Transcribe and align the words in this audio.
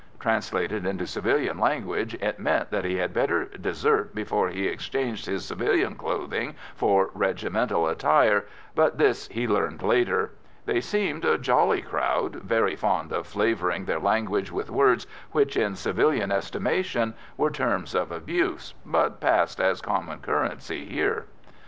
Translated 0.19 0.83
into 0.87 1.05
civilian 1.05 1.59
language, 1.59 2.15
it 2.15 2.39
meant 2.39 2.71
that 2.71 2.85
he 2.85 2.95
had 2.95 3.13
better 3.13 3.45
desert 3.45 4.15
before 4.15 4.49
he 4.49 4.65
exchanged 4.65 5.27
his 5.27 5.45
civilian 5.45 5.93
clothing 5.93 6.55
for 6.73 7.11
regimental 7.13 7.87
attire, 7.87 8.45
but 8.73 8.97
this 8.97 9.27
he 9.27 9.47
learned 9.47 9.83
later. 9.83 10.31
They 10.65 10.81
seemed 10.81 11.23
a 11.23 11.37
jolly 11.37 11.83
crowd, 11.83 12.37
very 12.37 12.75
fond 12.75 13.11
of 13.11 13.27
flavouring 13.27 13.85
their 13.85 13.99
language 13.99 14.51
with 14.51 14.71
words 14.71 15.05
which, 15.33 15.55
in 15.55 15.75
civilian 15.75 16.31
estimation, 16.31 17.13
were 17.37 17.51
terms 17.51 17.93
of 17.93 18.11
abuse, 18.11 18.73
but 18.83 19.19
passed 19.21 19.59
as 19.61 19.81
common 19.81 20.17
currency 20.21 20.83
here. 20.85 21.27